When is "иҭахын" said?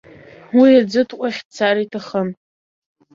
1.83-2.29